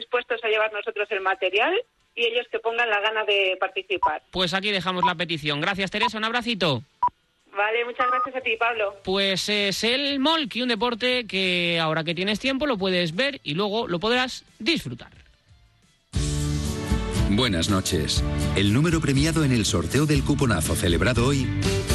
[0.00, 1.74] dispuestos a llevar nosotros el material
[2.14, 4.22] y ellos que pongan la gana de participar.
[4.30, 5.60] Pues aquí dejamos la petición.
[5.60, 6.18] Gracias, Teresa.
[6.18, 6.82] Un abracito.
[7.56, 8.96] Vale, muchas gracias a ti, Pablo.
[9.04, 13.54] Pues es el Molki, un deporte que ahora que tienes tiempo lo puedes ver y
[13.54, 15.10] luego lo podrás disfrutar.
[17.32, 18.24] Buenas noches.
[18.56, 21.46] El número premiado en el sorteo del cuponazo celebrado hoy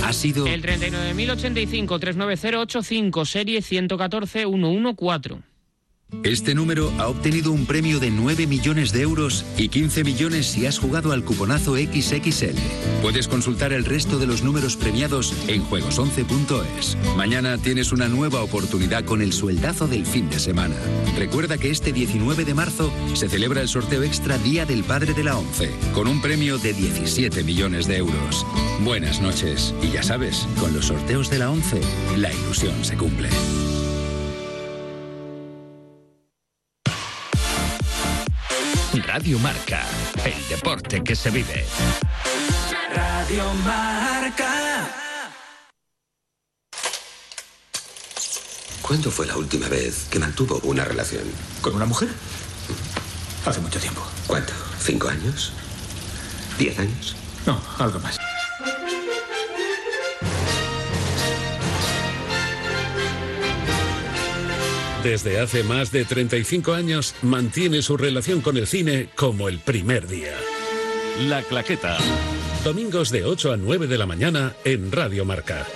[0.04, 0.48] ha sido...
[0.48, 5.42] El 39.085-39085, serie 114-114.
[6.24, 10.66] Este número ha obtenido un premio de 9 millones de euros y 15 millones si
[10.66, 12.58] has jugado al cuponazo XXL.
[13.02, 16.98] Puedes consultar el resto de los números premiados en juegos11.es.
[17.16, 20.76] Mañana tienes una nueva oportunidad con el sueldazo del fin de semana.
[21.18, 25.24] Recuerda que este 19 de marzo se celebra el sorteo extra Día del Padre de
[25.24, 28.46] la ONCE, con un premio de 17 millones de euros.
[28.84, 29.74] Buenas noches.
[29.82, 31.82] Y ya sabes, con los sorteos de la ONCE,
[32.18, 33.30] la ilusión se cumple.
[39.04, 39.84] Radio Marca,
[40.24, 41.66] el deporte que se vive.
[42.94, 44.88] Radio Marca.
[48.82, 51.24] ¿Cuándo fue la última vez que mantuvo una relación?
[51.62, 52.10] ¿Con una mujer?
[53.46, 54.02] Hace mucho tiempo.
[54.28, 54.54] ¿Cuánto?
[54.80, 55.52] ¿Cinco años?
[56.58, 57.16] ¿Diez años?
[57.46, 58.15] No, algo más.
[65.06, 70.08] Desde hace más de 35 años mantiene su relación con el cine como el primer
[70.08, 70.34] día.
[71.28, 71.96] La Claqueta.
[72.64, 75.68] Domingos de 8 a 9 de la mañana en Radio Marca.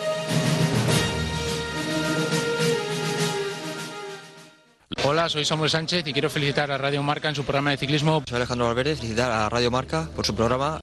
[5.04, 8.24] Hola, soy Samuel Sánchez y quiero felicitar a Radio Marca en su programa de ciclismo.
[8.28, 10.80] Soy Alejandro Valverde, felicitar a Radio Marca por su programa.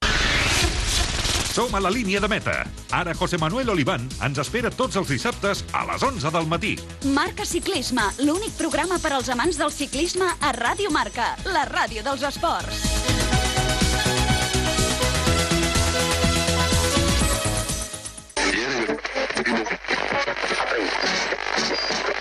[1.56, 2.66] Som a la línia de meta.
[2.92, 6.74] Ara José Manuel Olivan ens espera tots els dissabtes a les 11 del matí.
[7.16, 12.26] Marca Ciclisme, l'únic programa per als amants del ciclisme a Ràdio Marca, la ràdio dels
[12.28, 12.84] esports.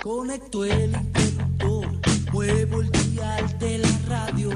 [0.02, 1.92] Conecto el interruptor,
[2.32, 2.95] muevo el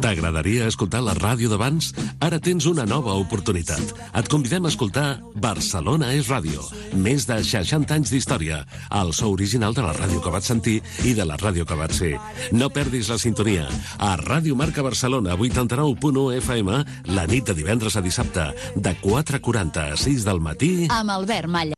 [0.09, 1.91] T'agradaria escoltar la ràdio d'abans?
[2.25, 3.91] Ara tens una nova oportunitat.
[4.17, 6.63] Et convidem a escoltar Barcelona és ràdio.
[6.97, 8.63] Més de 60 anys d'història.
[8.97, 11.93] El so original de la ràdio que vaig sentir i de la ràdio que vaig
[11.93, 12.15] ser.
[12.57, 13.67] No perdis la sintonia.
[13.99, 16.79] A Ràdio Marca Barcelona, 89.1 FM,
[17.13, 20.71] la nit de divendres a dissabte, de 4.40 a 6 del matí...
[20.89, 21.77] Amb Albert Malla.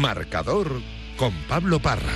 [0.00, 2.12] Marcador con Pablo Parra.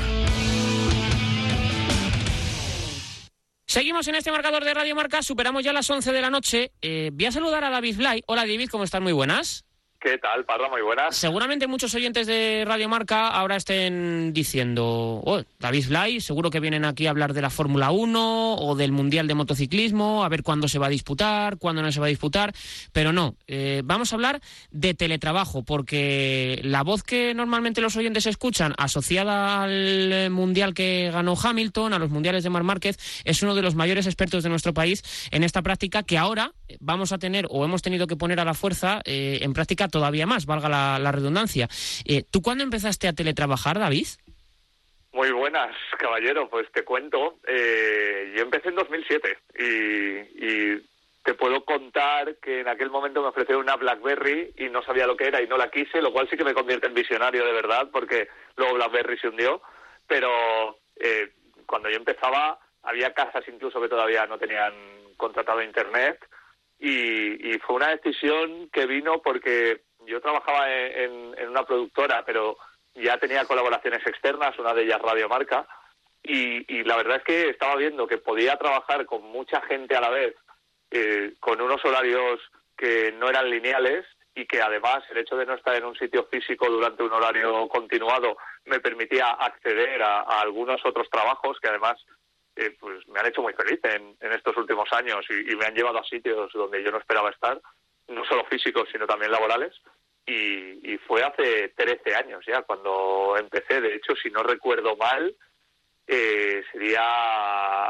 [3.68, 6.72] Seguimos en este marcador de Radio Marca, superamos ya las 11 de la noche.
[6.82, 8.24] Eh, voy a saludar a David Blay.
[8.26, 9.04] Hola David, ¿cómo están?
[9.04, 9.65] Muy buenas.
[10.00, 10.68] ¿Qué tal, Parra?
[10.68, 11.16] Muy buenas.
[11.16, 16.84] Seguramente muchos oyentes de Radio Marca ahora estén diciendo, oh, David Blay, seguro que vienen
[16.84, 20.68] aquí a hablar de la Fórmula 1 o del Mundial de Motociclismo, a ver cuándo
[20.68, 22.52] se va a disputar, cuándo no se va a disputar,
[22.92, 24.40] pero no, eh, vamos a hablar
[24.70, 31.34] de teletrabajo, porque la voz que normalmente los oyentes escuchan asociada al Mundial que ganó
[31.42, 34.74] Hamilton, a los Mundiales de Mar Márquez, es uno de los mayores expertos de nuestro
[34.74, 38.44] país en esta práctica que ahora vamos a tener o hemos tenido que poner a
[38.44, 41.68] la fuerza eh, en práctica todavía más, valga la, la redundancia.
[42.04, 44.06] Eh, ¿Tú cuándo empezaste a teletrabajar, David?
[45.12, 46.48] Muy buenas, caballero.
[46.50, 47.38] Pues te cuento.
[47.48, 49.64] eh, yo empecé en 2007 y,
[50.46, 50.86] y
[51.24, 55.16] te puedo contar que en aquel momento me ofrecieron una BlackBerry y no sabía lo
[55.16, 57.52] que era y no la quise, lo cual sí que me convierte en visionario de
[57.52, 59.62] verdad, porque luego BlackBerry se hundió.
[60.06, 61.32] Pero eh,
[61.66, 64.72] cuando yo empezaba, había casas incluso que todavía no tenían
[65.16, 66.18] contratado internet
[66.78, 72.56] y, y fue una decisión que vino porque yo trabajaba en, una productora, pero
[72.94, 75.66] ya tenía colaboraciones externas, una de ellas Radio Marca,
[76.22, 80.00] y, y la verdad es que estaba viendo que podía trabajar con mucha gente a
[80.00, 80.34] la vez,
[80.90, 82.40] eh, con unos horarios
[82.76, 84.04] que no eran lineales
[84.34, 87.66] y que además el hecho de no estar en un sitio físico durante un horario
[87.68, 88.36] continuado
[88.66, 91.96] me permitía acceder a algunos otros trabajos que además
[92.56, 95.74] eh, pues me han hecho muy feliz en, estos últimos años y, y me han
[95.74, 97.60] llevado a sitios donde yo no esperaba estar,
[98.08, 99.74] no solo físicos sino también laborales.
[100.28, 103.80] Y, y fue hace 13 años ya cuando empecé.
[103.80, 105.36] De hecho, si no recuerdo mal,
[106.08, 107.00] eh, sería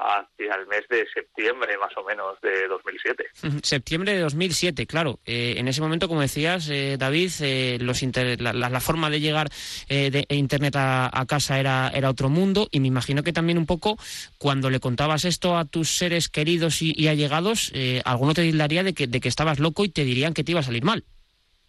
[0.07, 3.25] hacia el mes de septiembre más o menos de 2007.
[3.63, 5.19] Septiembre de 2007, claro.
[5.27, 9.21] Eh, en ese momento, como decías, eh, David, eh, los inter- la, la- forma de
[9.21, 9.49] llegar
[9.89, 13.67] eh, de Internet a, casa era, era otro mundo y me imagino que también un
[13.67, 13.99] poco
[14.39, 17.73] cuando le contabas esto a tus seres queridos y, y allegados,
[18.05, 20.61] alguno te dilaría de que, de que estabas loco y te dirían que te iba
[20.61, 21.05] a salir mal.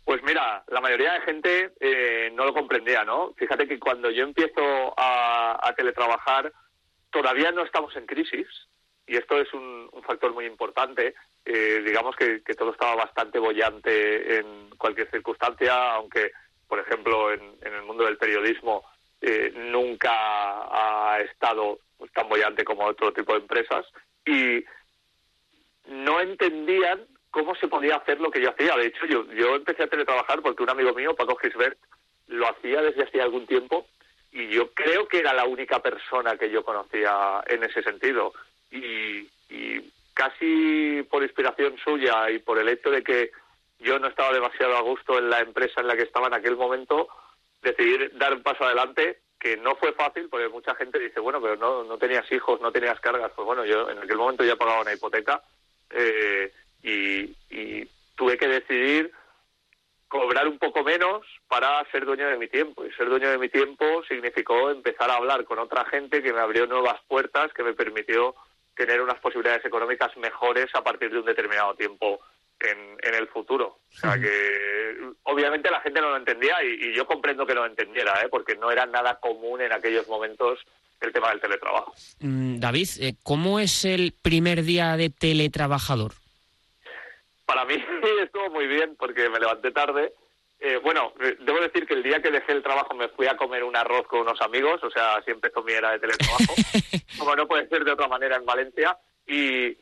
[0.07, 3.33] Pues mira, la mayoría de gente eh, no lo comprendía, ¿no?
[3.33, 6.53] Fíjate que cuando yo empiezo a, a teletrabajar,
[7.11, 8.47] todavía no estamos en crisis,
[9.05, 11.13] y esto es un, factor muy importante.
[11.43, 16.31] Eh, digamos que, que, todo estaba bastante bollante en cualquier circunstancia, aunque,
[16.69, 18.85] por ejemplo, en, en el mundo del periodismo
[19.19, 21.79] eh, nunca ha estado
[22.13, 23.85] tan bollante como otro tipo de empresas.
[24.25, 24.63] Y
[25.89, 27.05] no entendían
[27.37, 28.75] cómo se podía hacer lo que yo hacía.
[28.75, 31.77] De hecho, yo, yo empecé a teletrabajar porque un amigo mío, Paco Gisbert,
[32.27, 33.85] lo hacía desde hacía algún tiempo
[34.31, 38.33] y yo creo que era la única persona que yo conocía en ese sentido.
[38.71, 43.29] Y, y casi por inspiración suya y por el hecho de que
[43.79, 46.57] yo no estaba demasiado a gusto en la empresa en la que estaba en aquel
[46.57, 47.07] momento,
[47.61, 51.55] decidí dar un paso adelante que no fue fácil porque mucha gente dice, bueno, pero
[51.55, 53.31] no, no tenías hijos, no tenías cargas.
[53.35, 55.43] Pues bueno, yo en aquel momento ya pagaba una hipoteca
[55.91, 56.51] eh,
[56.87, 59.11] y, y tuve que decidir
[60.07, 62.85] cobrar un poco menos para ser dueño de mi tiempo.
[62.85, 66.39] Y ser dueño de mi tiempo significó empezar a hablar con otra gente que me
[66.39, 68.35] abrió nuevas puertas, que me permitió
[68.75, 72.19] tener unas posibilidades económicas mejores a partir de un determinado tiempo
[72.59, 73.79] en, en el futuro.
[73.91, 77.61] O sea que obviamente la gente no lo entendía y, y yo comprendo que no
[77.61, 78.29] lo entendiera, ¿eh?
[78.29, 80.59] porque no era nada común en aquellos momentos
[81.01, 81.93] el tema del teletrabajo.
[82.19, 86.13] Mm, David, eh, ¿cómo es el primer día de teletrabajador?
[87.47, 87.73] Para mí
[88.21, 90.13] estuvo muy bien porque me levanté tarde.
[90.59, 93.37] Eh, bueno, eh, debo decir que el día que dejé el trabajo me fui a
[93.37, 96.55] comer un arroz con unos amigos, o sea, así empezó mi era de teletrabajo,
[97.19, 99.77] como no puede ser de otra manera en Valencia, y,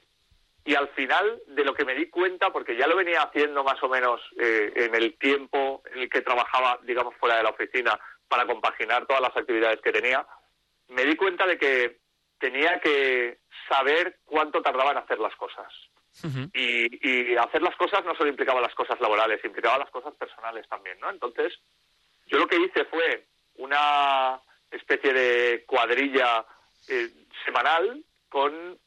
[0.66, 3.82] y al final de lo que me di cuenta, porque ya lo venía haciendo más
[3.84, 7.98] o menos eh, en el tiempo en el que trabajaba, digamos, fuera de la oficina,
[8.28, 10.28] para compaginar todas las actividades que tenía,
[10.90, 12.00] me di cuenta de que
[12.38, 13.40] tenía que
[13.70, 15.72] saber cuánto tardaba en hacer las cosas.
[16.54, 20.68] Y, y, hacer las cosas no solo implicaba las cosas laborales, implicaba las cosas personales
[20.70, 21.10] también, ¿no?
[21.10, 21.54] Entonces,
[22.28, 23.26] yo lo que hice fue
[23.56, 24.40] una
[24.72, 26.46] especie de cuadrilla
[26.88, 27.10] eh,
[27.44, 28.80] semanal con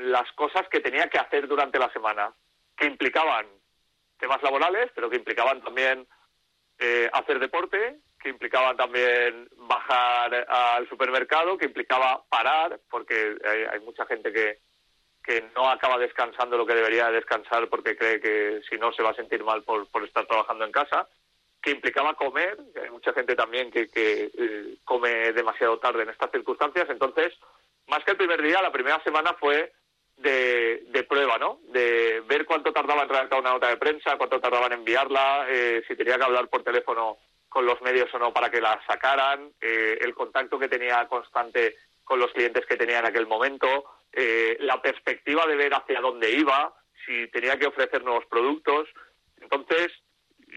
[0.00, 2.32] las cosas que tenía que hacer durante la semana,
[2.76, 3.46] que implicaban
[4.18, 6.06] temas laborales, pero que implicaban también
[6.78, 13.80] eh, hacer deporte, que implicaban también bajar al supermercado, que implicaba parar, porque hay, hay
[13.80, 14.58] mucha gente que,
[15.22, 19.10] que no acaba descansando lo que debería descansar porque cree que si no se va
[19.10, 21.08] a sentir mal por, estar trabajando en casa,
[21.60, 26.30] que implicaba comer, hay mucha gente también que, que eh, come demasiado tarde en estas
[26.32, 27.32] circunstancias, entonces,
[27.86, 29.72] más que el primer día, la primera semana fue
[30.16, 31.60] de, de prueba, ¿no?
[31.68, 35.82] De ver cuánto tardaba en redactar una nota de prensa, cuánto tardaba en enviarla, eh,
[35.86, 37.18] si tenía que hablar por teléfono
[37.48, 41.76] con los medios o no para que la sacaran, eh, el contacto que tenía constante
[42.02, 46.30] con los clientes que tenía en aquel momento, eh, la perspectiva de ver hacia dónde
[46.30, 46.74] iba,
[47.06, 48.88] si tenía que ofrecer nuevos productos.
[49.40, 49.92] Entonces,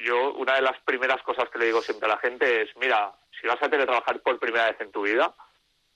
[0.06, 3.13] yo una de las primeras cosas que le digo siempre a la gente es, mira,
[3.40, 5.34] si vas a teletrabajar por primera vez en tu vida,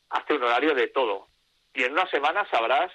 [0.09, 1.27] hazte un horario de todo.
[1.73, 2.91] Y en una semana sabrás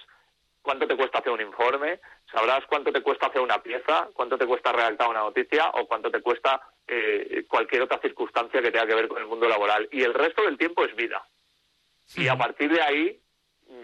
[0.63, 2.01] cuánto te cuesta hacer un informe,
[2.33, 6.11] sabrás cuánto te cuesta hacer una pieza, cuánto te cuesta redactar una noticia o cuánto
[6.11, 9.89] te cuesta eh, cualquier otra circunstancia que tenga que ver con el mundo laboral.
[9.93, 11.23] Y el resto del tiempo es vida.
[12.17, 13.21] Y a partir de ahí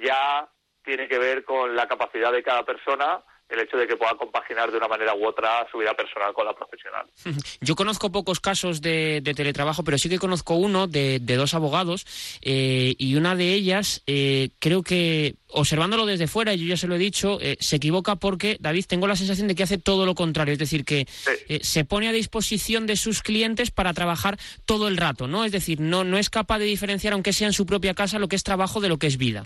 [0.03, 0.49] ya
[0.85, 4.71] tiene que ver con la capacidad de cada persona el hecho de que pueda compaginar
[4.71, 7.06] de una manera u otra su vida personal con la profesional.
[7.61, 11.55] Yo conozco pocos casos de, de teletrabajo, pero sí que conozco uno de, de dos
[11.55, 12.06] abogados
[12.43, 16.94] eh, y una de ellas eh, creo que observándolo desde fuera, yo ya se lo
[16.94, 20.15] he dicho, eh, se equivoca porque, David, tengo la sensación de que hace todo lo
[20.15, 21.31] contrario, es decir, que sí.
[21.49, 25.44] eh, se pone a disposición de sus clientes para trabajar todo el rato, ¿no?
[25.44, 28.29] Es decir, no, no es capaz de diferenciar, aunque sea en su propia casa, lo
[28.29, 29.44] que es trabajo de lo que es vida.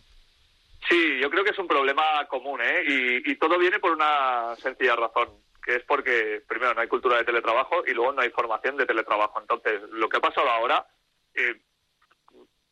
[0.89, 2.85] Sí, yo creo que es un problema común, ¿eh?
[2.87, 5.29] Y, y, todo viene por una sencilla razón,
[5.63, 8.85] que es porque, primero, no hay cultura de teletrabajo y luego no hay formación de
[8.85, 9.41] teletrabajo.
[9.41, 10.87] Entonces, lo que ha pasado ahora,
[11.35, 11.57] eh,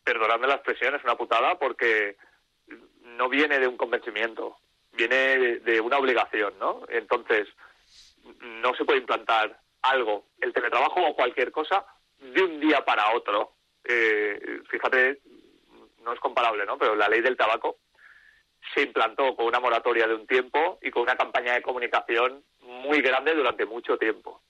[0.04, 2.16] perdonadme la expresión, es una putada porque
[3.02, 4.58] no viene de un convencimiento,
[4.92, 6.82] viene de, una obligación, ¿no?
[6.88, 7.48] Entonces,
[8.40, 11.86] no se puede implantar algo, el teletrabajo o cualquier cosa,
[12.18, 13.54] de un día para otro.
[13.84, 15.20] Eh, fíjate,
[16.02, 16.76] no es comparable, ¿no?
[16.76, 17.78] Pero la ley del tabaco
[18.74, 23.00] se implantó con una moratoria de un tiempo y con una campaña de comunicación muy
[23.00, 24.40] grande durante mucho tiempo,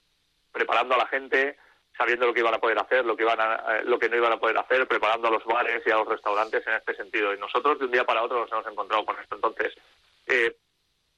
[0.53, 1.57] preparando a la gente,
[1.97, 4.17] sabiendo lo que iban a poder hacer, lo que iban a, eh, lo que no
[4.17, 7.35] iban a poder hacer, preparando a los bares y a los restaurantes en este sentido.
[7.35, 9.35] Y nosotros de un día para otro nos hemos encontrado con esto.
[9.35, 9.75] Entonces,
[10.27, 10.57] eh,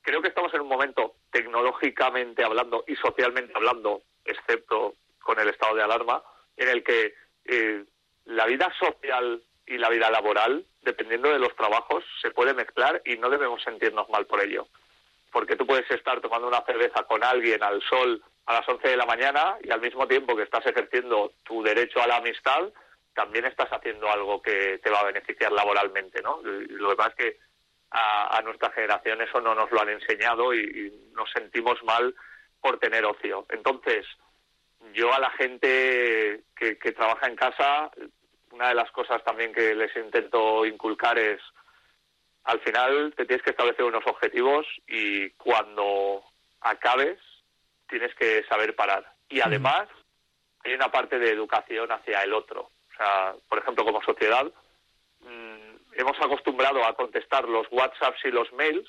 [0.03, 5.75] creo que estamos en un momento tecnológicamente hablando y socialmente hablando, excepto con el estado
[5.75, 6.23] de alarma,
[6.57, 7.15] en el que
[7.47, 7.85] eh,
[8.27, 13.17] la vida social y la vida laboral, dependiendo de los trabajos, se puede mezclar y
[13.17, 14.67] no debemos sentirnos mal por ello.
[15.33, 18.97] Porque tú puedes estar tomando una cerveza con alguien al sol a las 11 de
[18.97, 22.69] la mañana y al mismo tiempo que estás ejerciendo tu derecho a la amistad,
[23.15, 26.41] también estás haciendo algo que te va a beneficiar laboralmente, ¿no?
[26.43, 27.39] Lo que pasa es que
[27.91, 32.13] a, nuestra generación eso no nos lo han enseñado y, nos sentimos mal
[32.61, 33.47] por tener ocio.
[33.51, 34.05] Entonces,
[34.93, 37.91] yo a la gente que, que trabaja en casa,
[38.55, 41.41] una de las cosas también que les intento inculcar es,
[42.45, 46.23] al final te tienes que establecer unos objetivos y cuando
[46.61, 47.19] acabes
[47.89, 49.05] tienes que saber parar.
[49.29, 49.89] Y además
[50.65, 52.63] hay una parte de educación hacia el otro.
[52.63, 54.47] O sea, por ejemplo, como sociedad,
[55.21, 58.89] mm, hemos acostumbrado a contestar los WhatsApps y los mails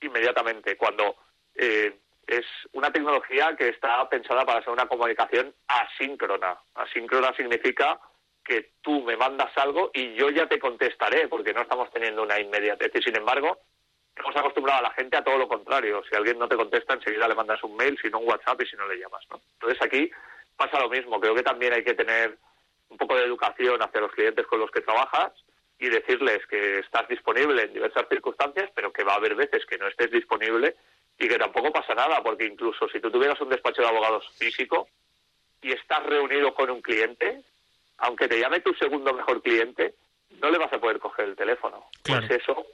[0.00, 1.16] inmediatamente, cuando
[1.54, 1.94] eh,
[2.26, 6.58] es una tecnología que está pensada para ser una comunicación asíncrona.
[6.74, 8.00] Asíncrona significa
[8.50, 12.40] que tú me mandas algo y yo ya te contestaré, porque no estamos teniendo una
[12.40, 12.90] inmediatez.
[12.96, 13.60] Y sin embargo,
[14.16, 16.02] hemos acostumbrado a la gente a todo lo contrario.
[16.10, 18.66] Si alguien no te contesta, enseguida le mandas un mail, si no un WhatsApp y
[18.66, 19.24] si no le llamas.
[19.30, 19.40] ¿no?
[19.52, 20.10] Entonces aquí
[20.56, 21.20] pasa lo mismo.
[21.20, 22.38] Creo que también hay que tener
[22.88, 25.30] un poco de educación hacia los clientes con los que trabajas
[25.78, 29.78] y decirles que estás disponible en diversas circunstancias, pero que va a haber veces que
[29.78, 30.74] no estés disponible
[31.20, 34.88] y que tampoco pasa nada, porque incluso si tú tuvieras un despacho de abogados físico
[35.62, 37.44] y estás reunido con un cliente,
[38.00, 39.94] aunque te llame tu segundo mejor cliente,
[40.40, 41.84] no le vas a poder coger el teléfono.
[42.02, 42.66] Pues eso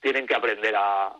[0.00, 1.16] tienen que aprender a,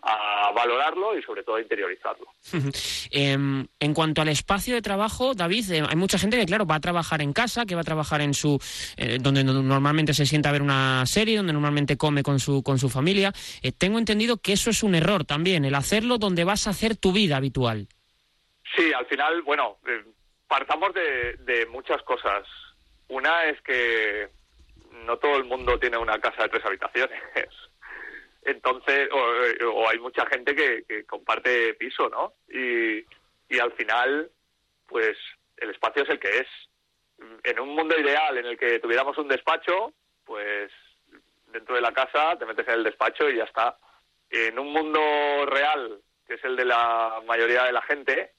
[0.54, 2.26] valorarlo y sobre todo a interiorizarlo.
[3.12, 6.76] Em, en cuanto al espacio de trabajo, David, eh, hay mucha gente que, claro, va
[6.76, 8.58] a trabajar en casa, que va a trabajar en su,
[8.96, 12.78] eh, donde normalmente se sienta a ver una serie, donde normalmente come con su, con
[12.78, 13.32] su familia.
[13.62, 16.96] Eh, tengo entendido que eso es un error también, el hacerlo donde vas a hacer
[16.96, 17.88] tu vida habitual.
[18.76, 19.78] Sí, al final, bueno,
[20.48, 22.46] partamos de, de muchas cosas.
[23.10, 24.28] Una es que
[25.04, 27.20] no todo el mundo tiene una casa de tres habitaciones.
[28.42, 32.32] Entonces, o, hay mucha gente que, comparte piso, ¿no?
[32.48, 33.04] Y,
[33.48, 34.30] y al final,
[34.86, 35.16] pues
[35.56, 36.46] el espacio es el que es.
[37.42, 39.92] En un mundo ideal en el que tuviéramos un despacho,
[40.24, 40.72] pues
[41.52, 43.76] dentro de la casa te metes en el despacho y ya está.
[44.30, 45.00] En un mundo
[45.46, 48.32] real, que es el de la mayoría de la gente,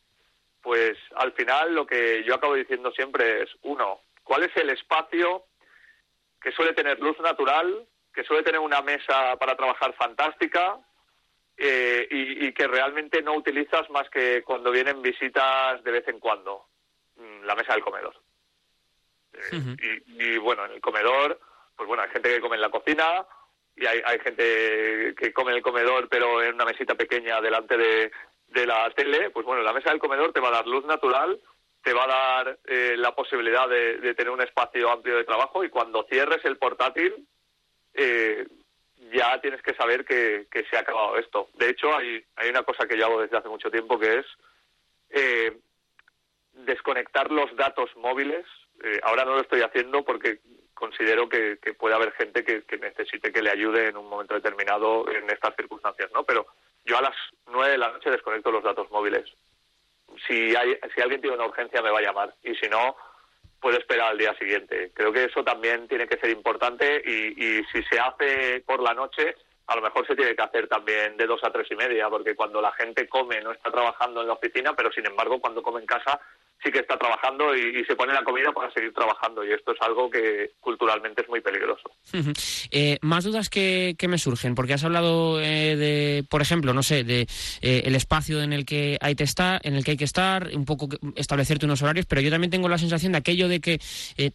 [0.61, 4.01] pues al final lo que yo acabo diciendo siempre es, uno,
[4.31, 5.43] ¿cuál es el espacio
[6.41, 10.79] que suele tener luz natural, que suele tener una mesa para trabajar fantástica
[11.57, 16.63] eh, y, que realmente no utilizas más que cuando vienen visitas de vez en cuando,
[17.17, 18.15] mm, la mesa del comedor.
[19.33, 21.37] Eh, y, bueno, en el comedor,
[21.75, 23.25] pues bueno, hay gente que come en la cocina
[23.75, 27.75] y hay, hay gente que come en el comedor pero en una mesita pequeña delante
[27.75, 28.13] de,
[28.47, 31.37] de la tele, pues bueno, la mesa del comedor te va a dar luz natural,
[31.83, 35.69] te va a dar eh, la posibilidad de, tener un espacio amplio de trabajo y
[35.69, 37.27] cuando cierres el portátil
[37.93, 38.45] eh,
[39.13, 41.49] ya tienes que saber que, se ha acabado esto.
[41.55, 44.25] De hecho, hay, una cosa que yo hago desde hace mucho tiempo que es
[45.09, 45.57] eh,
[46.53, 48.45] desconectar los datos móviles.
[48.83, 50.39] Eh, ahora no lo estoy haciendo porque
[50.73, 55.29] considero que, puede haber gente que, necesite que le ayude en un momento determinado en
[55.29, 56.23] estas circunstancias, ¿no?
[56.23, 56.47] Pero
[56.85, 57.15] yo a las
[57.47, 58.80] nueve de la noche desconecto los datos
[60.95, 62.95] si alguien tiene una urgencia me va a llamar y si no,
[63.59, 64.91] puede esperar al día siguiente.
[64.93, 69.35] Creo que eso también tiene que ser importante y, si se hace por la noche,
[69.67, 72.35] a lo mejor se tiene que hacer también de dos a tres y media, porque
[72.35, 75.79] cuando la gente come no está trabajando en la oficina, pero sin embargo cuando come
[75.79, 76.19] en casa
[76.63, 79.81] sí que está trabajando y, se pone la comida para seguir trabajando y esto es
[79.81, 81.89] algo que culturalmente es muy peligroso.
[82.69, 87.03] Eh, más dudas que, me surgen, porque has hablado eh, de, por ejemplo, no sé,
[87.03, 87.27] de
[87.61, 90.49] eh, el espacio en el que hay que estar, en el que hay que estar,
[90.53, 93.79] un poco establecerte unos horarios, pero yo también tengo la sensación de aquello de que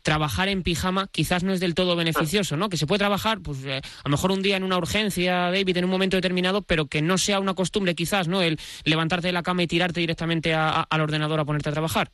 [0.02, 2.68] trabajar en pijama quizás no es del todo beneficioso, ¿no?
[2.68, 5.84] Que se puede trabajar, pues a lo mejor un día en una urgencia, David, en
[5.84, 8.42] un momento determinado, pero que no sea una costumbre quizás, ¿no?
[8.42, 12.10] El levantarte de la cama y tirarte directamente al ordenador a ponerte a trabajar.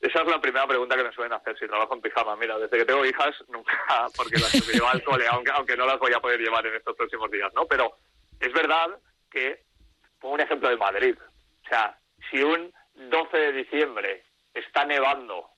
[0.00, 2.34] Esa es la primera pregunta que me suelen hacer si trabajo en pijama.
[2.36, 3.72] Mira, desde que tengo hijas, nunca,
[4.16, 6.96] porque las llevo al cole, aunque, aunque no las voy a poder llevar en estos
[6.96, 7.66] próximos días, ¿no?
[7.66, 7.96] Pero
[8.40, 8.98] es verdad
[9.30, 9.64] que,
[10.18, 11.16] pongo un ejemplo de Madrid.
[11.64, 11.98] O sea,
[12.30, 15.50] si un 12 de diciembre está nevando,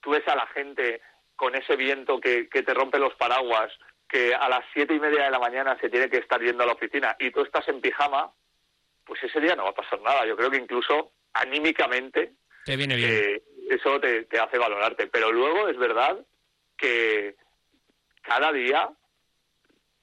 [0.00, 1.00] tú ves a la gente
[1.34, 3.72] con ese viento que, que te rompe los paraguas,
[4.08, 6.66] que a las siete y media de la mañana se tiene que estar yendo a
[6.66, 8.30] la oficina y tú estás en pijama,
[9.04, 10.26] pues ese día no va a pasar nada.
[10.26, 12.34] Yo creo que incluso anímicamente
[12.66, 13.10] te viene bien.
[13.12, 15.06] Eh, eso te, hace valorarte.
[15.08, 16.18] Pero luego es verdad
[16.76, 17.36] que
[18.22, 18.90] cada día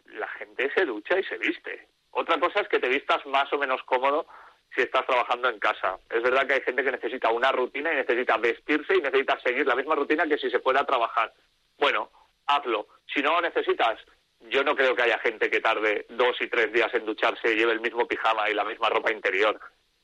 [0.06, 1.88] la gente se ducha y se viste.
[2.12, 4.28] Otra cosa es que te vistas más o menos cómodo
[4.76, 5.98] si estás trabajando en casa.
[6.10, 9.66] Es verdad que hay gente que necesita una rutina y necesita vestirse y necesita seguir
[9.68, 11.34] la misma rutina que si se fuera a trabajar.
[11.78, 12.10] Bueno,
[12.48, 12.88] hazlo.
[13.14, 14.00] Si no lo necesitas,
[14.42, 17.56] yo no creo que haya gente que tarde dos y tres días en ducharse y
[17.56, 19.60] lleve el mismo pijama y la misma ropa interior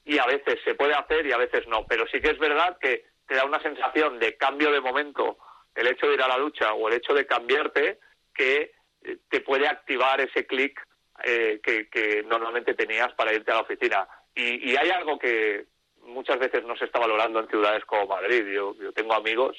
[0.10, 1.86] y a veces se puede hacer y a veces no.
[1.86, 5.38] Pero sí que es verdad que te da una sensación de cambio de momento
[5.76, 8.00] el hecho de ir a la ducha o el hecho de cambiarte
[8.34, 8.72] que
[9.04, 10.84] eh, te puede activar ese clic
[11.24, 14.08] eh, que, normalmente tenías para irte a la oficina.
[14.34, 15.68] Y, hay algo que
[16.02, 18.46] muchas veces no se está valorando en ciudades como Madrid.
[18.48, 19.56] Yo, yo tengo amigos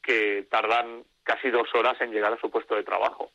[0.00, 3.32] que tardan casi dos horas en llegar a su puesto de trabajo.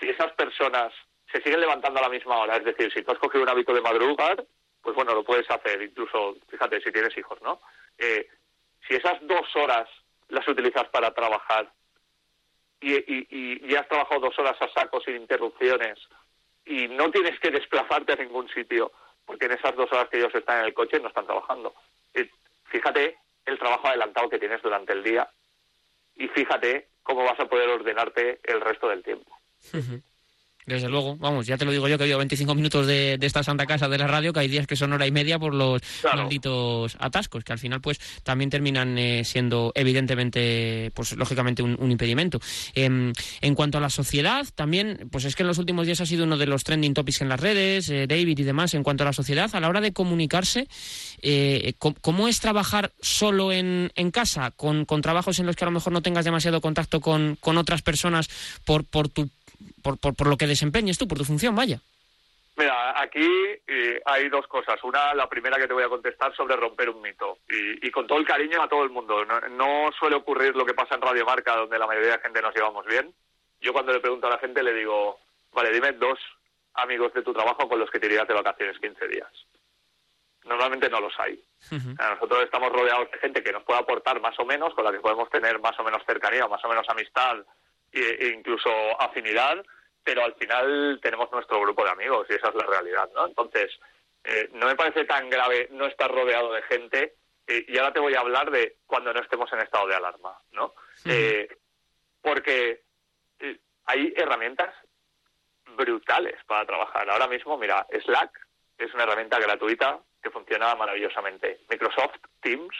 [0.00, 0.92] Si esas personas
[1.30, 3.72] se siguen levantando a la misma hora, es decir, si tú has cogido un hábito
[3.72, 4.44] de madrugar,
[4.82, 7.60] pues bueno, lo puedes hacer, incluso, fíjate, si tienes hijos, ¿no?
[7.98, 8.26] Eh,
[8.86, 9.88] si esas dos horas
[10.28, 11.70] las utilizas para trabajar
[12.80, 15.98] y, y, has trabajado dos horas a saco sin interrupciones
[16.66, 18.92] y no tienes que desplazarte a ningún sitio,
[19.24, 21.74] porque en esas dos horas que ellos están en el coche no están trabajando.
[22.64, 25.28] fíjate el trabajo adelantado que tienes durante el día
[26.16, 29.30] y fíjate cómo vas a poder ordenarte el resto del tiempo.
[30.66, 33.66] Desde luego, vamos, ya te lo digo yo que oído 25 minutos de, esta santa
[33.66, 36.96] casa de la radio, que hay días que son hora y media por los malditos
[36.98, 42.40] atascos, que al final pues también terminan eh, siendo evidentemente, pues lógicamente un, impedimento.
[42.74, 46.06] Em, en cuanto a la sociedad, también, pues es que en los últimos días ha
[46.06, 49.04] sido uno de los trending topics en las redes, eh, David y demás, en cuanto
[49.04, 50.66] a la sociedad, a la hora de comunicarse,
[51.20, 55.66] eh, ¿cómo es trabajar solo en, en casa, con, con, trabajos en los que a
[55.66, 58.28] lo mejor no tengas demasiado contacto con, con otras personas
[58.64, 59.28] por, por tu
[59.82, 61.80] por, por, lo que desempeñes tú, por tu función, vaya.
[62.56, 63.26] Mira, aquí
[63.66, 64.82] eh, hay dos cosas.
[64.84, 67.38] Una, la primera que te voy a contestar sobre romper un mito.
[67.48, 69.24] Y, con todo el cariño a todo el mundo.
[69.24, 72.42] No, suele ocurrir lo que pasa en Radio Marca, donde la mayoría de la gente
[72.42, 73.12] nos llevamos bien.
[73.60, 75.18] Yo cuando le pregunto a la gente le digo,
[75.52, 76.18] vale, dime dos
[76.74, 79.30] amigos de tu trabajo con los que te irías de vacaciones 15 días.
[80.44, 81.42] Normalmente no los hay.
[81.70, 85.00] Nosotros estamos rodeados de gente que nos puede aportar más o menos, con la que
[85.00, 87.38] podemos tener más o menos cercanía, más o menos amistad
[88.00, 88.70] e incluso
[89.00, 89.64] afinidad,
[90.02, 93.26] pero al final tenemos nuestro grupo de amigos y esa es la realidad, ¿no?
[93.26, 93.70] Entonces,
[94.22, 97.14] eh, no me parece tan grave no estar rodeado de gente
[97.46, 100.38] eh, y ahora te voy a hablar de cuando no estemos en estado de alarma,
[100.52, 100.74] ¿no?
[101.04, 101.48] Eh,
[102.22, 102.82] porque
[103.86, 104.74] hay herramientas
[105.76, 107.10] brutales para trabajar.
[107.10, 108.46] Ahora mismo, mira, Slack
[108.78, 111.60] es una herramienta gratuita que funciona maravillosamente.
[111.68, 112.74] Microsoft Teams,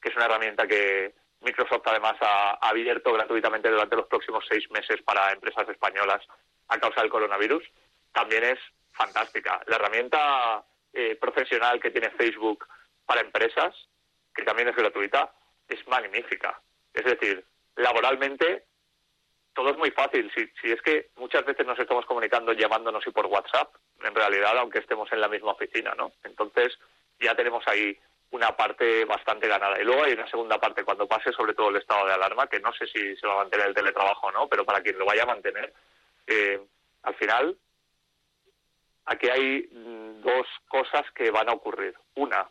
[0.00, 1.14] que es una herramienta que
[1.46, 6.20] Microsoft además ha, abierto gratuitamente durante los próximos seis meses para empresas españolas
[6.68, 7.62] a causa del coronavirus,
[8.12, 8.58] también es
[8.92, 9.62] fantástica.
[9.66, 12.66] La herramienta eh, profesional que tiene Facebook
[13.06, 13.74] para empresas,
[14.34, 15.32] que también es gratuita,
[15.68, 16.60] es magnífica.
[16.92, 17.44] Es decir,
[17.76, 18.64] laboralmente
[19.54, 20.30] todo es muy fácil.
[20.34, 24.58] Si, si es que muchas veces nos estamos comunicando llamándonos y por WhatsApp, en realidad,
[24.58, 26.12] aunque estemos en la misma oficina, ¿no?
[26.24, 26.76] Entonces
[27.20, 27.96] ya tenemos ahí
[28.30, 29.80] una parte bastante ganada.
[29.80, 32.60] Y luego hay una segunda parte, cuando pase sobre todo el estado de alarma, que
[32.60, 35.06] no sé si se va a mantener el teletrabajo o no, pero para quien lo
[35.06, 35.72] vaya a mantener,
[36.26, 36.60] eh,
[37.02, 37.56] al final,
[39.06, 41.94] aquí hay mm, dos cosas que van a ocurrir.
[42.16, 42.48] Una,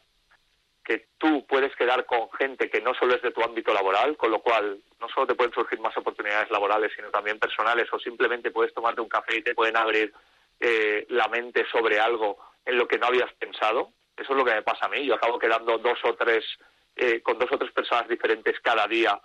[0.86, 4.32] que tú puedes quedar con gente que no solo es de tu ámbito laboral, con
[4.32, 8.52] lo cual no solo te pueden surgir más oportunidades laborales, sino también personales, o simplemente
[8.52, 10.14] puedes tomarte un café y te pueden abrir
[10.60, 13.92] eh, la mente sobre algo en lo que no habías pensado.
[14.18, 15.06] Eso es lo que me pasa a mí.
[15.06, 16.46] Yo acabo quedando dos o tres,
[16.96, 19.20] eh, con dos o tres personas diferentes cada día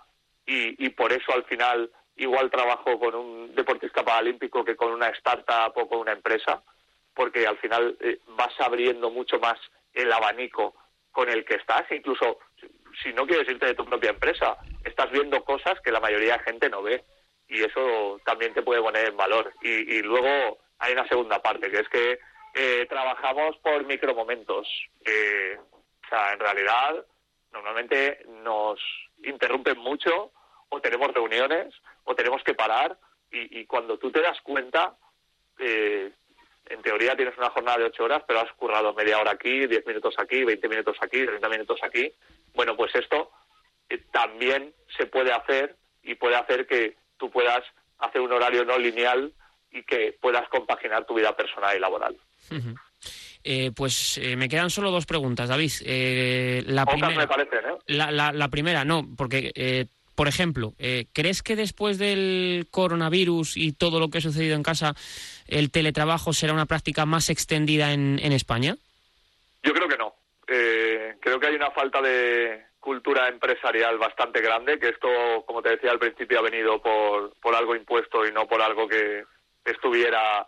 [0.45, 5.71] y, por eso al final igual trabajo con un deportista paralímpico que con una startup
[5.75, 6.61] o con una empresa,
[7.13, 9.57] porque al final eh, vas abriendo mucho más
[9.93, 10.75] el abanico
[11.11, 12.39] con el que estás, incluso
[13.01, 16.43] si no quieres irte de tu propia empresa, estás viendo cosas que la mayoría de
[16.43, 17.03] gente no ve
[17.47, 19.53] y eso también te puede poner en valor.
[19.61, 22.19] y luego hay una segunda parte, que es que
[22.53, 24.67] eh, trabajamos por micromomentos.
[25.05, 27.05] Eh, o sea, en realidad,
[27.51, 28.79] normalmente nos
[29.23, 30.31] interrumpen mucho
[30.69, 32.97] o tenemos reuniones o tenemos que parar
[33.33, 34.97] y, cuando tú te das cuenta,
[35.57, 36.11] eh,
[36.65, 39.85] en teoría tienes una jornada de ocho horas, pero has currado media hora aquí, diez
[39.85, 42.13] minutos aquí, veinte minutos aquí, treinta minutos aquí.
[42.53, 43.31] Bueno, pues esto
[43.89, 47.63] eh, también se puede hacer y puede hacer que tú puedas
[47.99, 49.33] hacer un horario no lineal
[49.71, 52.17] y que puedas compaginar tu vida personal y laboral.
[53.43, 55.71] Eh, pues eh, me quedan solo dos preguntas, David.
[55.83, 57.27] Eh, la, primera,
[57.87, 60.73] la, primera, no, porque, por ejemplo,
[61.13, 64.93] ¿crees que después del coronavirus y todo lo que ha sucedido en casa,
[65.47, 68.75] el teletrabajo será una práctica más extendida en, en España?
[69.63, 70.13] Yo creo que no.
[70.45, 75.07] creo que hay una falta de cultura empresarial bastante grande, que esto,
[75.45, 78.87] como te decía al principio, ha venido por, por algo impuesto y no por algo
[78.87, 79.23] que
[79.65, 80.47] estuviera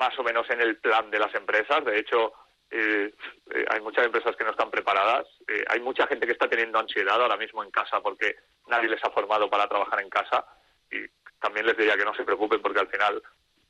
[0.00, 1.84] más o menos en el plan de las empresas.
[1.84, 2.32] De hecho,
[2.70, 3.12] eh,
[3.54, 5.26] eh, hay muchas empresas que no están preparadas.
[5.46, 8.36] Eh, hay mucha gente que está teniendo ansiedad ahora mismo en casa porque
[8.66, 10.46] nadie les ha formado para trabajar en casa.
[10.90, 11.06] Y
[11.38, 13.22] también les diría que no se preocupen porque al final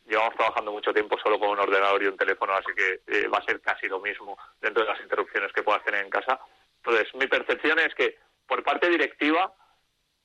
[0.07, 3.39] llevamos trabajando mucho tiempo solo con un ordenador y un teléfono, así que eh, va
[3.39, 6.39] a ser casi lo mismo dentro de las interrupciones que puedas tener en casa.
[6.77, 9.53] Entonces, mi percepción es que por parte directiva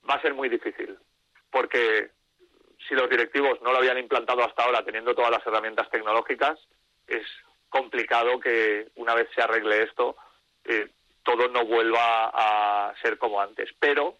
[0.09, 0.97] va a ser muy difícil,
[1.51, 2.11] porque
[2.87, 6.59] si los directivos no lo habían implantado hasta ahora teniendo todas las herramientas tecnológicas,
[7.07, 7.25] es
[7.69, 10.15] complicado que una vez se arregle esto,
[10.63, 10.89] eh,
[11.23, 13.69] todo no vuelva a ser como antes.
[13.79, 14.17] Pero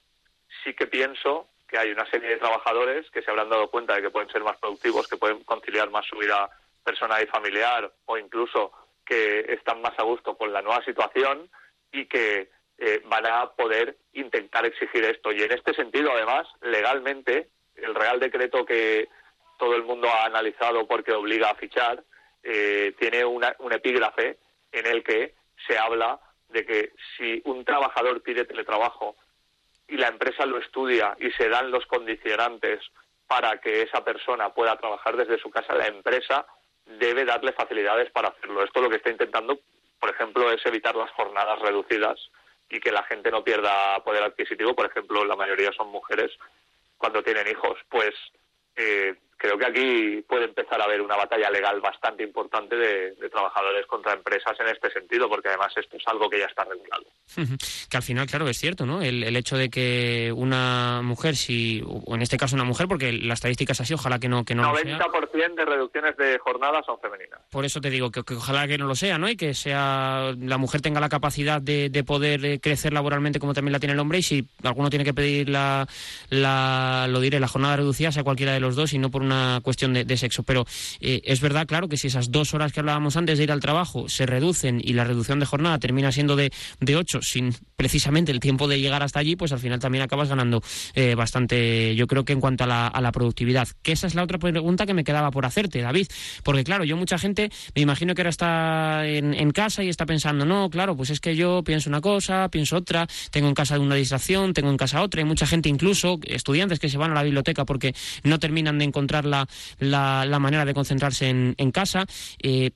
[0.64, 4.02] sí que pienso que hay una serie de trabajadores que se habrán dado cuenta de
[4.02, 6.50] que pueden ser más productivos, que pueden conciliar más su vida
[6.84, 8.72] personal y familiar o incluso
[9.06, 11.50] que están más a gusto con la nueva situación
[11.92, 15.32] y que eh, van a poder intentar exigir esto.
[15.32, 19.10] Y en este sentido, además, legalmente, el Real Decreto que
[19.58, 22.04] todo el mundo ha analizado porque obliga a fichar,
[22.44, 24.38] eh, tiene una, un epígrafe
[24.72, 25.34] en el que
[25.68, 29.16] se habla de que si un trabajador pide teletrabajo
[29.88, 32.82] y la empresa lo estudia y se dan los condicionantes
[33.28, 36.46] para que esa persona pueda trabajar desde su casa, la empresa
[36.86, 38.64] debe darle facilidades para hacerlo.
[38.64, 39.60] Esto lo que está intentando,
[40.00, 42.20] por ejemplo, es evitar las jornadas reducidas
[42.70, 44.76] y que la gente no pierda poder adquisitivo.
[44.76, 46.32] Por ejemplo, la mayoría son mujeres
[46.98, 47.78] cuando tienen hijos.
[47.90, 48.14] Pues
[48.76, 53.86] eh, creo que aquí puede empezar a haber una batalla legal bastante importante de, trabajadores
[53.88, 57.06] contra empresas en este sentido, porque además esto es algo que ya está regulado.
[57.90, 59.02] que al final, claro, es cierto, ¿no?
[59.02, 63.34] El, hecho de que una mujer, si, o en este caso una mujer, porque la
[63.34, 67.42] estadística es así, ojalá que no, que no 90% de reducciones de jornadas son femeninas.
[67.52, 69.28] Por eso te digo que, ojalá que no lo sea, ¿no?
[69.30, 73.74] Y que sea la mujer tenga la capacidad de, poder eh, crecer laboralmente como también
[73.74, 75.88] la tiene el hombre, y si alguno tiene que pedir la,
[76.30, 79.35] la lo diré, la jornada reducida, sea cualquiera de los dos, y no por una
[79.64, 80.44] cuestión de, sexo.
[80.44, 80.66] Pero
[81.00, 83.60] eh, es verdad, claro, que si esas dos horas que hablábamos antes de ir al
[83.60, 88.32] trabajo se reducen y la reducción de jornada termina siendo de, de ocho, sin precisamente
[88.32, 90.62] el tiempo de llegar hasta allí, pues al final también acabas ganando
[90.94, 93.68] eh, bastante, yo creo que en cuanto a la, a la productividad.
[93.82, 96.08] Que esa es la otra pregunta que me quedaba por hacerte, David.
[96.44, 100.46] Porque claro, yo mucha gente, me imagino que ahora está en, casa y está pensando,
[100.46, 103.96] no, claro, pues es que yo pienso una cosa, pienso otra, tengo en casa una
[103.96, 105.22] distracción, tengo en casa otra.
[105.22, 107.94] Hay mucha gente incluso, estudiantes que se van a la biblioteca porque
[108.24, 109.48] no terminan de encontrar la,
[109.80, 112.06] la, manera de concentrarse en, en casa.
[112.44, 112.72] Eh,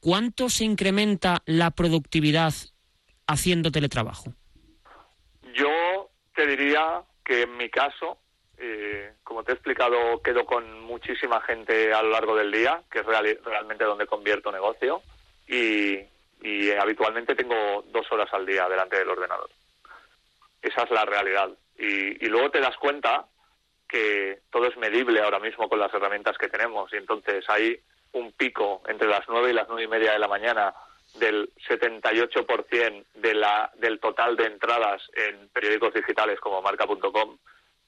[0.00, 2.52] ¿Cuánto se incrementa la productividad
[3.26, 4.32] haciendo teletrabajo?
[5.54, 8.18] Yo te diría que en mi caso,
[8.58, 13.00] eh, como te he explicado, quedo con muchísima gente a lo largo del día, que
[13.00, 15.02] es realmente donde convierto negocio,
[15.48, 16.00] y,
[16.78, 19.50] habitualmente tengo dos horas al día delante del ordenador.
[20.62, 21.50] Esa es la realidad.
[21.76, 23.26] Y, luego te das cuenta
[23.88, 24.25] que
[24.76, 27.80] medible ahora mismo con las herramientas que tenemos y entonces hay
[28.12, 30.74] un pico entre las nueve y las nueve y media de la mañana
[31.14, 37.38] del 78% de la, del total de entradas en periódicos digitales como marca.com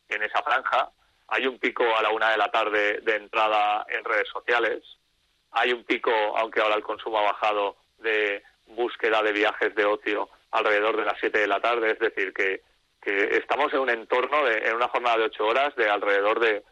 [0.08, 0.90] en esa franja.
[1.28, 4.82] Hay un pico a la una de la tarde de entrada en redes sociales.
[5.52, 10.28] Hay un pico, aunque ahora el consumo ha bajado, de búsqueda de viajes de ocio
[10.52, 11.92] alrededor de las siete de la tarde.
[11.92, 12.62] Es decir, que
[13.00, 16.62] que estamos en un entorno, de, en una jornada de ocho horas, de alrededor de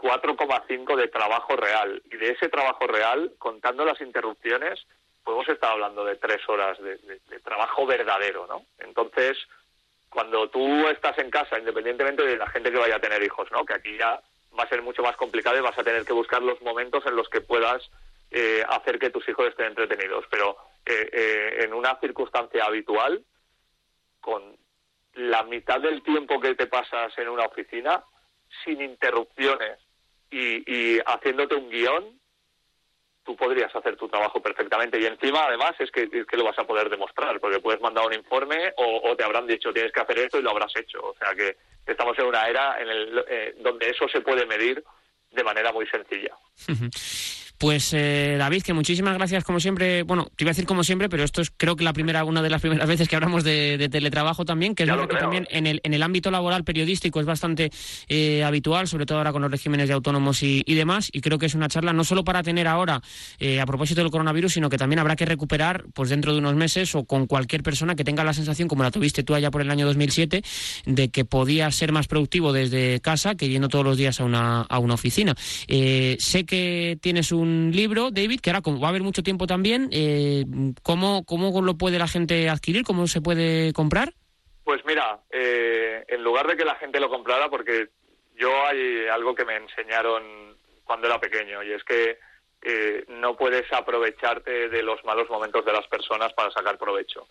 [0.00, 2.02] 4,5 de trabajo real.
[2.10, 4.80] Y de ese trabajo real, contando las interrupciones,
[5.22, 6.98] podemos estar hablando de tres horas de,
[7.44, 8.64] trabajo verdadero, ¿no?
[8.78, 9.36] Entonces,
[10.08, 13.64] cuando tú estás en casa, independientemente de la gente que vaya a tener hijos, ¿no?
[13.64, 14.20] Que aquí ya
[14.58, 17.16] va a ser mucho más complicado y vas a tener que buscar los momentos en
[17.16, 17.90] los que puedas
[18.30, 20.24] eh, hacer que tus hijos estén entretenidos.
[20.30, 23.24] Pero eh, eh, en una circunstancia habitual,
[24.20, 24.56] con
[25.14, 28.02] la mitad del tiempo que te pasas en una oficina
[28.64, 29.78] sin interrupciones
[30.30, 32.20] y, haciéndote un guion,
[33.24, 35.00] tú podrías hacer tu trabajo perfectamente.
[35.00, 38.72] Y encima, además, es que, lo vas a poder demostrar, porque puedes mandar un informe
[38.76, 41.00] o, te habrán dicho tienes que hacer esto y lo habrás hecho.
[41.02, 44.82] O sea que estamos en una era en el, eh, donde eso se puede medir
[45.30, 46.36] de manera muy sencilla.
[47.60, 50.02] Pues eh, David, que muchísimas gracias como siempre.
[50.02, 52.40] Bueno, te iba a decir como siempre, pero esto es creo que la primera, una
[52.40, 55.66] de las primeras veces que hablamos de, teletrabajo también, que es verdad que también en
[55.66, 57.70] el, en el ámbito laboral periodístico es bastante
[58.08, 61.10] eh, habitual, sobre todo ahora con los regímenes de autónomos y, demás.
[61.12, 63.02] Y creo que es una charla no solo para tener ahora
[63.38, 66.54] eh, a propósito del coronavirus, sino que también habrá que recuperar pues dentro de unos
[66.54, 69.60] meses o con cualquier persona que tenga la sensación, como la tuviste tú allá por
[69.60, 70.42] el año 2007,
[70.86, 74.62] de que podía ser más productivo desde casa que yendo todos los días a una,
[74.62, 75.34] a una oficina.
[75.36, 79.88] sé que tienes un libro, David, que ahora como va a haber mucho tiempo también,
[79.92, 80.44] eh,
[80.82, 82.84] ¿cómo, ¿cómo lo puede la gente adquirir?
[82.84, 84.12] ¿Cómo se puede comprar?
[84.64, 87.88] Pues mira, eh, en lugar de que la gente lo comprara, porque
[88.36, 92.18] yo hay algo que me enseñaron cuando era pequeño, y es que
[92.62, 97.26] eh, no puedes aprovecharte de los malos momentos de las personas para sacar provecho.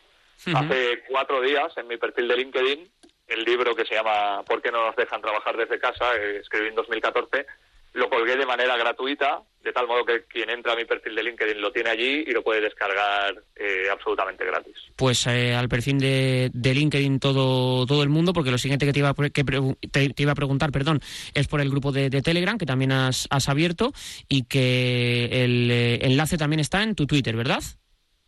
[0.55, 2.91] Hace cuatro días, en mi perfil de LinkedIn,
[3.27, 6.15] el libro que se llama ¿Por qué no nos dejan trabajar desde casa?
[6.15, 7.45] escribí en 2014,
[7.93, 11.23] lo colgué de manera gratuita, de tal modo que quien entra a mi perfil de
[11.23, 14.75] LinkedIn lo tiene allí y lo puede descargar eh, absolutamente gratis.
[14.95, 18.93] Pues eh, al perfil de, de, LinkedIn todo, todo el mundo, porque lo siguiente que
[18.93, 19.43] te iba a, que
[19.91, 21.01] te, te iba a preguntar perdón,
[21.33, 23.91] es por el grupo de, de Telegram, que también has, has, abierto,
[24.27, 27.63] y que el eh, enlace también está en tu Twitter, ¿verdad?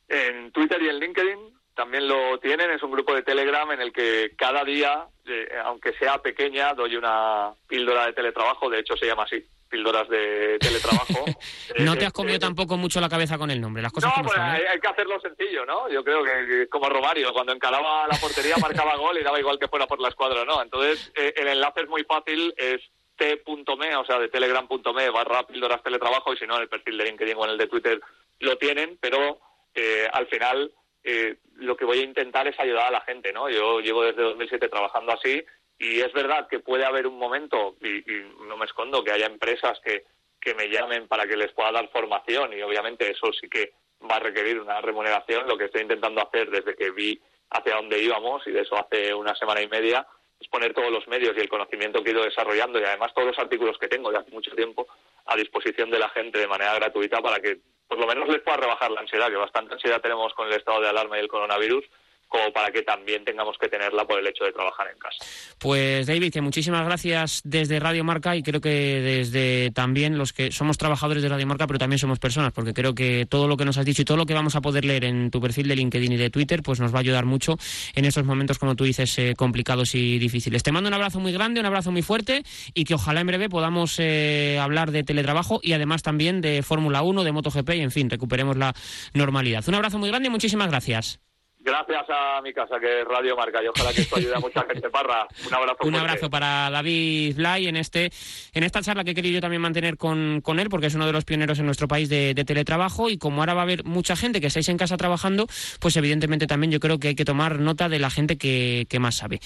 [0.09, 1.50] En Twitter y en LinkedIn
[1.81, 5.93] también lo tienen, es un grupo de Telegram en el que cada día, eh, aunque
[5.93, 11.25] sea pequeña, doy una píldora de teletrabajo, de hecho se llama así, píldoras de teletrabajo.
[11.79, 14.21] no te has comido eh, tampoco mucho la cabeza con el nombre, las cosas No,
[14.21, 14.65] pues son, hay, ¿eh?
[14.71, 15.89] hay, que hacerlo sencillo, ¿no?
[15.89, 19.67] Yo creo que, como Romario, cuando encalaba la portería marcaba gol y daba igual que
[19.67, 20.61] fuera por la escuadra, ¿no?
[20.61, 22.79] Entonces, eh, el enlace es muy fácil, es
[23.17, 27.05] t.me, o sea, de telegram.me barra píldoras teletrabajo, y si no, en el perfil de
[27.05, 27.99] LinkedIn o en el de Twitter
[28.37, 29.39] lo tienen, pero
[29.73, 30.71] eh, al final
[31.03, 33.49] eh, lo que voy a intentar es ayudar a la gente, ¿no?
[33.49, 35.43] Yo llevo desde 2007 trabajando así
[35.77, 39.25] y es verdad que puede haber un momento, y, y no me escondo, que haya
[39.25, 40.03] empresas que,
[40.41, 43.73] que me llamen para que les pueda dar formación y obviamente eso sí que
[44.09, 45.47] va a requerir una remuneración.
[45.47, 49.13] Lo que estoy intentando hacer desde que vi hacia dónde íbamos y de eso hace
[49.13, 50.05] una semana y media
[50.39, 53.27] es poner todos los medios y el conocimiento que he ido desarrollando y además todos
[53.27, 54.87] los artículos que tengo de hace mucho tiempo
[55.31, 58.57] a disposición de la gente de manera gratuita para que por lo menos les pueda
[58.57, 61.83] rebajar la ansiedad, que bastante ansiedad tenemos con el estado de alarma y el coronavirus,
[62.31, 65.17] como para que también tengamos que tenerla por el hecho de trabajar en casa.
[65.59, 70.49] Pues David, que muchísimas gracias desde Radio Marca y creo que desde también los que
[70.49, 73.65] somos trabajadores de Radio Marca, pero también somos personas, porque creo que todo lo que
[73.65, 75.75] nos has dicho y todo lo que vamos a poder leer en tu perfil de
[75.75, 77.57] LinkedIn y de Twitter, pues nos va a ayudar mucho
[77.95, 80.63] en estos momentos, como tú dices, eh, complicados y difíciles.
[80.63, 83.49] Te mando un abrazo muy grande, un abrazo muy fuerte y que ojalá en breve
[83.49, 87.91] podamos eh, hablar de teletrabajo y además también de Fórmula 1, de MotoGP y en
[87.91, 88.73] fin, recuperemos la
[89.13, 89.67] normalidad.
[89.67, 91.19] Un abrazo muy grande y muchísimas gracias.
[91.63, 94.65] Gracias a mi casa, que es Radio Marca, y ojalá que esto ayude a mucha
[94.65, 94.89] gente.
[94.89, 95.77] Parra, un abrazo.
[95.81, 95.99] Un fuerte.
[95.99, 98.11] abrazo para David Blay en este
[98.53, 101.05] en esta charla que he querido yo también mantener con, con él, porque es uno
[101.05, 103.83] de los pioneros en nuestro país de, de, teletrabajo, y como ahora va a haber
[103.83, 105.45] mucha gente que estáis en casa trabajando,
[105.79, 108.99] pues evidentemente también yo creo que hay que tomar nota de la gente que, que
[108.99, 109.39] más sabe.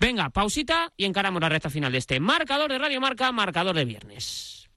[0.00, 3.84] Venga, pausita y encaramos la recta final de este marcador de Radio Marca, marcador de
[3.84, 4.68] viernes.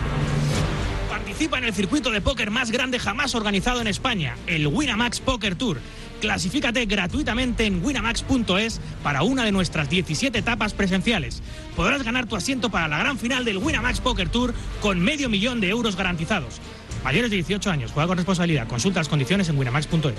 [1.10, 5.56] Participa en el circuito de póker más grande jamás organizado en España, el Winamax Poker
[5.56, 5.80] Tour.
[6.26, 11.44] Clasifícate gratuitamente en winamax.es para una de nuestras 17 etapas presenciales.
[11.76, 15.62] Podrás ganar tu asiento para la gran final del Winamax Poker Tour con medio millón
[15.62, 16.60] de euros garantizados.
[17.04, 18.68] Mayores de 18 años, juega con responsabilidad.
[18.68, 20.16] Consulta las condiciones en winamax.es.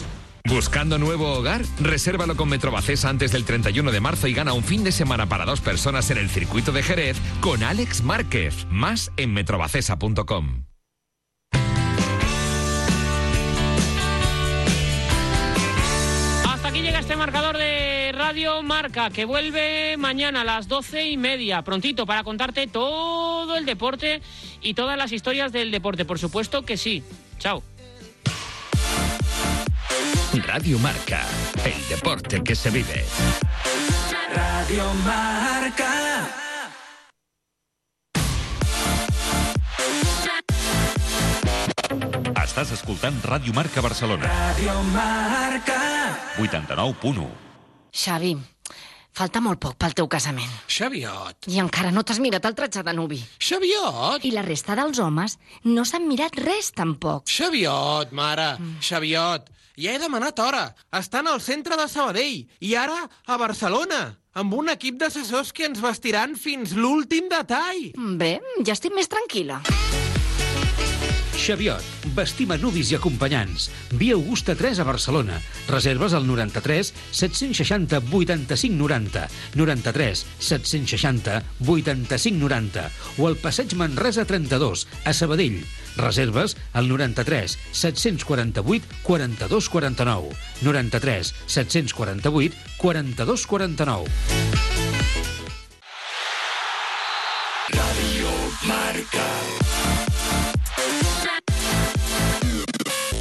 [0.49, 1.63] ¿Buscando nuevo hogar?
[1.81, 5.45] Resérvalo con Metrobacesa antes del 31 de marzo y gana un fin de semana para
[5.45, 8.67] dos personas en el circuito de Jerez con Alex Márquez.
[8.71, 10.66] Más en metrobacesa.com.
[17.17, 22.23] este marcador de Radio Marca que vuelve mañana a las doce y media, prontito, para
[22.25, 24.21] contarte todo el deporte
[24.61, 26.05] y todas las historias del deporte.
[26.05, 27.03] Por supuesto que sí.
[27.39, 27.63] Chao.
[30.47, 31.23] Radio Marca,
[31.65, 33.05] el deporte que se vive.
[34.35, 36.29] Radio Marca.
[42.45, 44.29] Estàs escoltant Ràdio Marca Barcelona.
[44.29, 46.06] Radio Marca.
[46.37, 47.27] 89.1.
[47.97, 48.35] Xavi,
[49.17, 50.53] falta molt poc pel teu casament.
[50.69, 51.49] Xaviot.
[51.49, 53.23] I encara no t'has mirat el tratge de nuvi.
[53.41, 54.27] Xaviot.
[54.29, 57.25] I la resta dels homes no s'han mirat res tampoc.
[57.33, 58.53] Xaviot, mare.
[58.61, 58.77] Mm.
[58.85, 59.49] Xaviot.
[59.81, 60.69] Ja he demanat hora.
[60.93, 62.45] Estan al centre de Sabadell.
[62.61, 64.03] I ara a Barcelona
[64.37, 67.89] amb un equip d'assessors que ens vestiran fins l'últim detall.
[68.21, 69.63] Bé, ja estic més tranquil·la.
[71.47, 71.83] Xaviot,
[72.51, 73.69] a nuvis i acompanyants.
[73.95, 75.39] Via Augusta 3 a Barcelona.
[75.69, 84.89] Reserves al 93 760 85 90, 93 760 85 90 o al Passeig Manresa 32
[85.05, 85.63] a Sabadell.
[85.97, 94.11] Reserves al 93 748 42 49, 93 748 42 49.
[97.71, 98.31] Radio
[98.67, 99.36] Marca.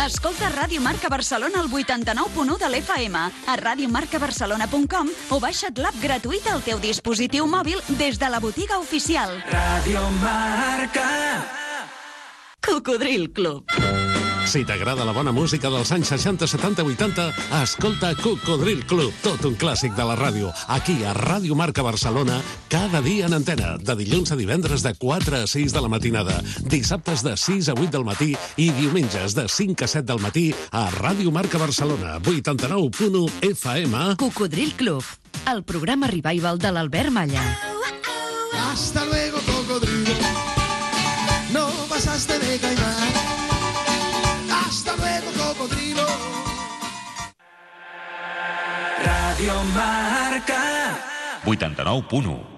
[0.06, 3.15] Escolta Ràdio Marca Barcelona al 89.1 de l'FM,
[3.50, 9.34] a radiomarcabarcelona.com o baixa't l'app gratuïta al teu dispositiu mòbil des de la botiga oficial.
[9.50, 11.10] Radio Marca.
[12.62, 13.65] Cocodril Club.
[14.45, 17.23] Si t'agrada la bona música dels anys 60, 70, 80,
[17.63, 20.51] escolta Cocodril Club, tot un clàssic de la ràdio.
[20.69, 22.38] Aquí, a Ràdio Marca Barcelona,
[22.69, 26.38] cada dia en antena, de dilluns a divendres de 4 a 6 de la matinada,
[26.62, 28.31] dissabtes de 6 a 8 del matí
[28.62, 34.15] i diumenges de 5 a 7 del matí a Ràdio Marca Barcelona, 89.1 FM.
[34.21, 35.03] Cocodril Club,
[35.51, 37.43] el programa revival de l'Albert Malla.
[38.71, 39.35] Hasta luego,
[49.36, 50.56] Radio Marca.
[51.43, 52.55] 89.1